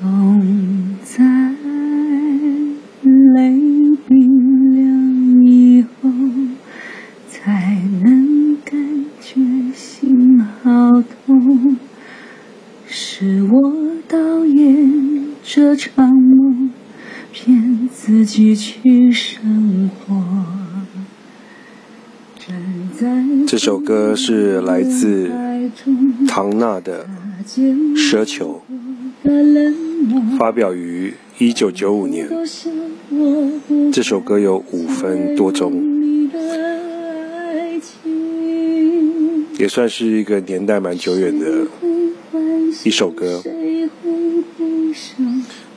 [0.00, 1.24] 总在
[3.02, 6.08] 泪冰凉以后，
[7.28, 9.40] 才能感觉
[9.74, 11.76] 心好痛。
[12.86, 13.72] 是我
[14.06, 16.70] 导演这场梦，
[17.32, 20.22] 骗自己去生活。
[23.46, 25.30] 这首歌是来自
[26.28, 27.06] 唐娜的
[27.94, 28.62] 《奢求》，
[30.38, 32.28] 发表于一九九五年。
[33.92, 36.30] 这首歌有五分多钟，
[39.58, 41.66] 也算是一个年代蛮久远的
[42.84, 43.42] 一首歌。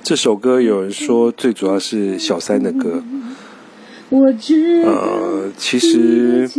[0.03, 3.03] 这首歌有人说，最主要是小三的歌。
[4.83, 6.49] 呃，其实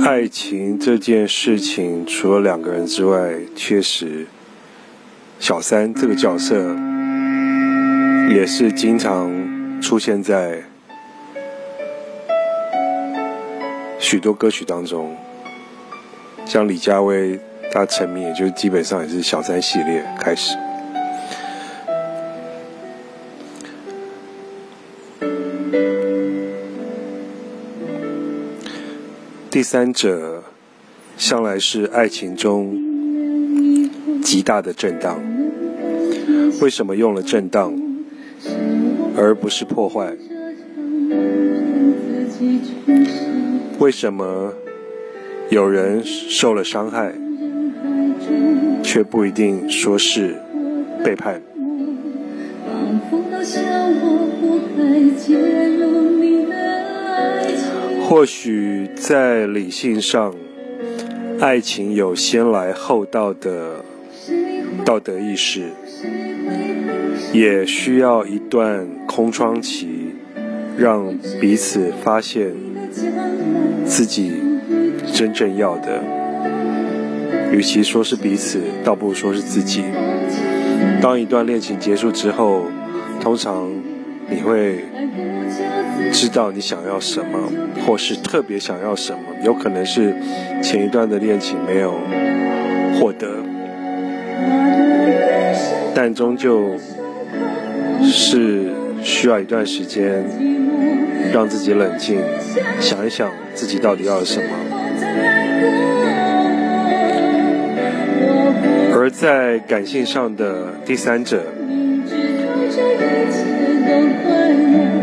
[0.00, 4.26] 爱情这件事情，除了两个人之外，确实
[5.38, 6.74] 小三这个角色
[8.28, 10.64] 也是经常出现在
[13.98, 15.16] 许多歌曲当中。
[16.44, 17.38] 像李佳薇，
[17.72, 20.56] 她成名也就基本上也是小三系列开始。
[29.50, 30.44] 第三者
[31.16, 32.95] 向来是爱情中
[34.26, 35.20] 极大的震荡。
[36.60, 37.72] 为什么用了震荡，
[39.16, 40.16] 而不是破坏？
[43.78, 44.52] 为什么
[45.48, 47.12] 有人受了伤害，
[48.82, 50.34] 却不一定说是
[51.04, 51.40] 背叛？
[58.08, 60.34] 或许在理性上，
[61.38, 63.84] 爱情有先来后到的
[64.86, 65.64] 道德意识，
[67.32, 70.14] 也需要一段空窗期，
[70.78, 72.52] 让彼此发现
[73.84, 74.32] 自己
[75.12, 76.00] 真正要的。
[77.50, 79.82] 与其说是彼此，倒不如说是自己。
[81.02, 82.66] 当一段恋情结束之后，
[83.20, 83.68] 通常
[84.30, 84.84] 你会。
[86.12, 87.50] 知道你想要什么，
[87.84, 90.14] 或是特别想要什么，有可能是
[90.62, 91.92] 前一段的恋情没有
[92.98, 93.28] 获得，
[95.94, 96.76] 但终究
[98.02, 98.70] 是
[99.02, 100.24] 需要一段时间
[101.32, 102.20] 让自己冷静，
[102.80, 104.48] 想一想自己到底要什么。
[108.94, 111.42] 而在感性上的第三者。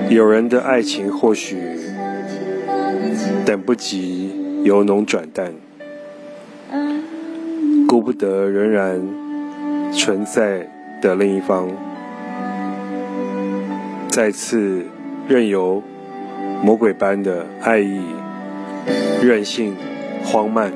[0.09, 1.57] 有人的爱情或许
[3.43, 4.31] 等不及
[4.63, 5.53] 由浓转淡，
[7.87, 9.01] 顾不得仍然
[9.95, 10.67] 存在
[11.01, 11.69] 的另一方，
[14.09, 14.85] 再次
[15.27, 15.81] 任由
[16.63, 18.01] 魔鬼般的爱意、
[19.21, 19.75] 任性、
[20.23, 20.71] 荒漫。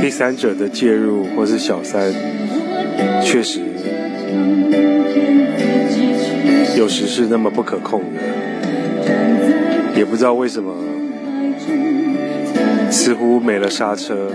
[0.00, 2.12] 第三者的介入或是小三，
[3.22, 3.60] 确实
[6.76, 8.20] 有时是那么不可控的，
[9.96, 10.74] 也不知道为什么，
[12.90, 14.30] 似乎没了刹车，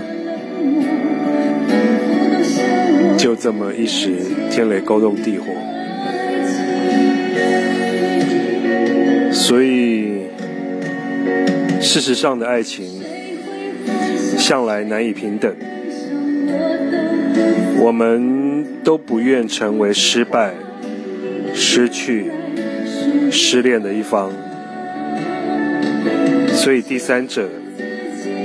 [3.16, 4.10] 就这么一时
[4.50, 5.46] 天雷勾动地火，
[9.32, 10.24] 所以
[11.80, 13.00] 事实上的爱情。
[14.38, 15.54] 向来难以平等，
[17.78, 20.54] 我们都不愿成为失败、
[21.54, 22.32] 失去、
[23.30, 24.32] 失恋的一方，
[26.48, 27.48] 所以第三者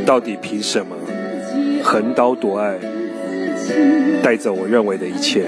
[0.06, 0.96] 到底凭什么
[1.84, 2.76] 横刀夺爱，
[4.22, 5.46] 带走我认为的一切？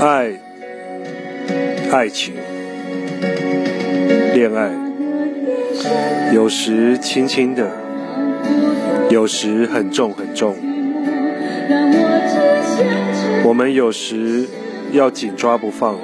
[0.00, 0.32] 爱、
[1.90, 2.34] 爱情、
[4.34, 4.70] 恋爱。
[6.34, 7.70] 有时轻轻的，
[9.10, 10.56] 有时很重很重。
[13.44, 14.48] 我们有时
[14.92, 15.98] 要紧抓不放，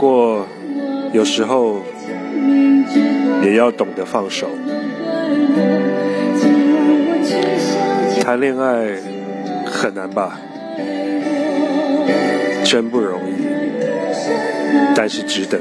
[0.00, 0.46] 过
[1.12, 1.82] 有时候
[3.44, 4.48] 也要懂得放手。
[8.22, 8.96] 谈恋爱
[9.66, 10.40] 很难吧？
[12.64, 13.34] 真不容易，
[14.94, 15.60] 但是值得。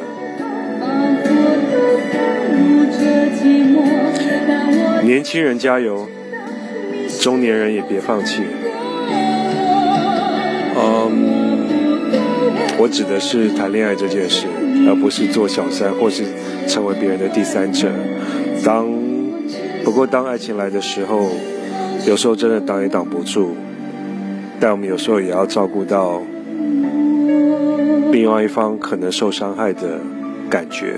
[5.04, 6.08] 年轻人加油，
[7.20, 8.44] 中年人也别放弃。
[10.76, 11.39] 嗯，
[12.80, 14.48] 我指的是谈恋爱这件事。
[14.88, 16.24] 而不是做小三，或是
[16.68, 17.92] 成为别人的第三者。
[18.64, 18.88] 当
[19.84, 21.28] 不过当爱情来的时候，
[22.08, 23.52] 有时候真的挡也挡不住，
[24.60, 26.22] 但我们有时候也要照顾到
[28.12, 30.00] 另外一方可能受伤害的
[30.50, 30.98] 感觉。